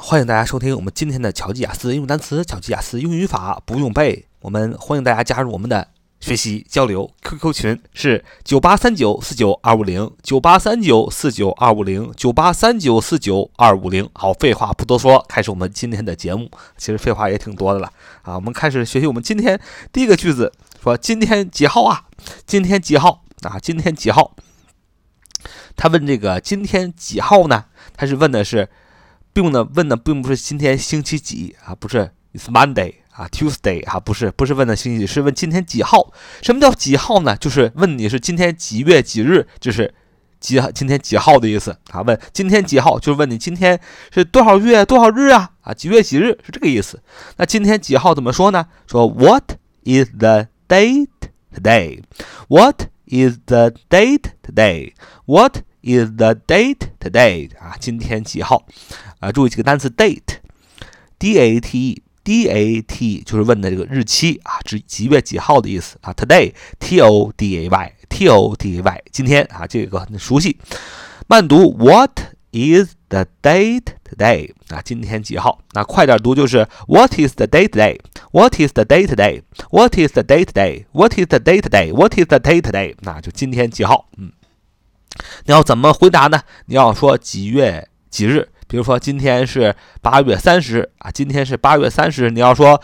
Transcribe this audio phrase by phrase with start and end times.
[0.00, 4.26] 欢迎大家收听我们今天的巧记雅思英语单词、巧记雅思英语语法，不用背。
[4.40, 5.88] 我们欢迎大家加入我们的
[6.20, 14.08] 学习交流 QQ 群，是九八三九四九二五零九八三九四九二五零九八三九四九二五零。
[14.14, 16.48] 好，废话不多说，开始我们今天的节目。
[16.76, 17.92] 其实废话也挺多的了
[18.22, 18.36] 啊。
[18.36, 19.60] 我们开始学习我们今天
[19.92, 22.04] 第一个句子，说今天几号啊？
[22.46, 23.58] 今天几号啊？
[23.60, 24.36] 今天几号？
[25.76, 27.64] 他问这个今天几号呢？
[27.96, 28.68] 他是问的是。
[29.40, 36.12] 并呢问的并不是今天星期几啊，不是，It's Monday 啊，Tuesday 啊，不是，不是问的星期几，是问今天几号？
[36.42, 37.36] 什么叫几号呢？
[37.36, 39.94] 就是问你是今天几月几日，就是
[40.40, 42.02] 几今天几号的意思啊。
[42.02, 43.78] 问今天几号，就是问你今天
[44.12, 45.52] 是多少月多少日啊？
[45.60, 47.00] 啊，几月几日是这个意思。
[47.36, 48.66] 那今天几号怎么说呢？
[48.88, 49.52] 说 What
[49.84, 51.06] is the date
[51.54, 57.75] today？What is the date today？What Is the date today 啊？
[57.77, 58.65] 今天几号？
[59.19, 66.13] 啊，注意几个单词：date，d a t e，d a t 就是问的这个日期啊，指几月几号的意思啊。
[66.13, 70.57] Today，t o d a y，t o d a y，今天啊，这个很熟悉。
[71.27, 72.19] 慢读：What
[72.53, 74.81] is the date today 啊？
[74.81, 75.59] 今天几号？
[75.73, 81.39] 那快点读就是 What is the date today？What is the date today？What is the date today？What is the
[81.39, 82.95] date today？What is the date today？
[83.01, 84.07] 那就今天几号？
[84.17, 84.31] 嗯。
[85.44, 86.42] 你要怎么回答呢？
[86.66, 92.82] 你要说几月几日，比如说今天是八月三十啊，今天是八月三十，你要说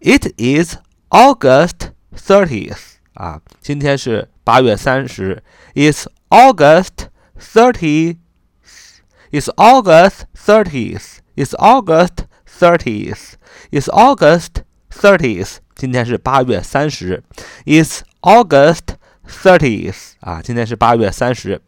[0.00, 0.76] It is
[1.10, 5.42] August thirtieth 啊，今天是八月三十
[5.74, 8.16] ，It's August thirtieth。
[9.32, 11.18] It's August thirtieth.
[11.36, 13.34] It's August thirtieth.
[13.70, 15.56] It's August thirtieth.
[15.74, 17.22] 今天是八月三十。
[17.64, 18.95] It's August
[19.27, 21.61] Thirtieth 啊，今天是八月三十，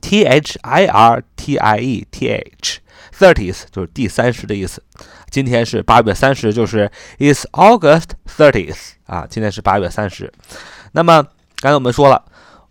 [0.00, 2.80] T H I R T I E T H
[3.18, 4.82] thirtieth 就是第三十的意思。
[5.30, 10.32] 今天是八月三十，就是 It's August thirtieth 啊，今天是八月三十。
[10.92, 11.22] 那么
[11.60, 12.24] 刚才我们说了，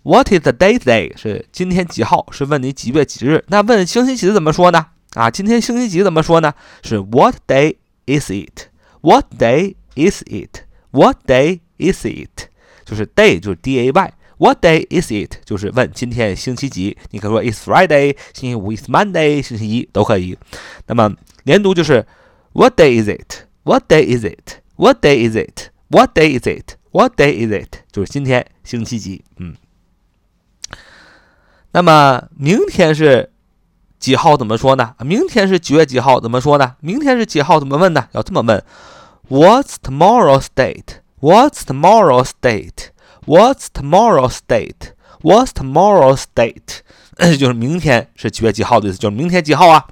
[0.04, 2.26] What is the day today 是今天几号？
[2.32, 3.44] 是问你几月几日。
[3.48, 4.88] 那问星期几怎么说呢？
[5.14, 6.54] 啊，今天星期几怎么说呢？
[6.84, 10.63] 是 What day is it？What day is it?
[10.91, 12.49] What day is it?
[12.85, 14.15] 就是 day 就是 d a y。
[14.37, 15.39] What day is it?
[15.45, 16.97] 就是问今天星期几。
[17.11, 20.37] 你可以说 It's Friday，星期五 It's Monday，星期一都可以。
[20.87, 22.05] 那么连读就是
[22.53, 23.45] What day is it?
[23.63, 24.59] What day is it?
[24.77, 25.71] What day is it?
[25.89, 26.77] What day is it?
[26.91, 27.79] What day is it?
[27.91, 29.25] 就是今天星期几。
[29.39, 29.57] 嗯。
[31.73, 33.31] 那么明天是
[33.99, 34.37] 几号？
[34.37, 34.95] 怎么说呢？
[35.01, 36.21] 明天是几月几号？
[36.21, 36.77] 怎么说呢？
[36.81, 37.59] 明天是几号？
[37.59, 38.09] 怎么问呢？
[38.13, 38.63] 要这么问。
[39.30, 41.02] What's tomorrow's date?
[41.20, 42.92] What's tomorrow's date?
[43.26, 44.94] What's tomorrow's date?
[45.22, 46.80] What's tomorrow's date?
[47.38, 49.86] 就是明天是几月几号的意思，就是明天几号啊？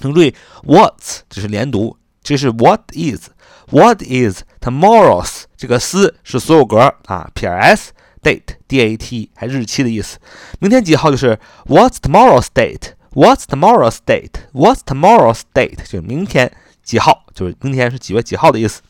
[0.00, 3.28] 请注意，What's 这是连读，这是 What is
[3.70, 7.92] What is tomorrow's 这个 s 是所有格啊，P R S
[8.22, 10.18] date D A T 还日期的意思。
[10.58, 12.94] 明天几号就是 What's tomorrow's date?
[13.12, 14.48] What's tomorrow's date?
[14.52, 15.76] What's tomorrow's date?
[15.84, 16.50] 就是明天。
[16.87, 18.81] 几号就是明天是几月几号的意思。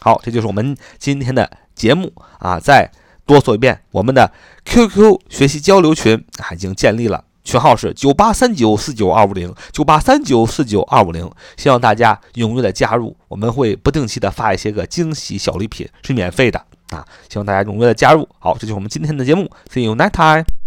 [0.00, 2.60] 好，这就是我们今天的节目啊！
[2.60, 2.90] 再
[3.24, 4.30] 多说一遍，我们的
[4.66, 16.58] QQ 学习交流群啊已经建立了，群号是九八三九四九二五零九八三九四九二五零，希望大家踊跃的加入，我们会不定期的发一些个惊喜小礼品，是免费的
[16.90, 17.02] 啊！
[17.30, 18.28] 希望大家踊跃的加入。
[18.38, 20.59] 好，这就是我们今天的节目，See you next time。